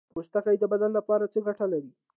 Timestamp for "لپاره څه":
0.97-1.39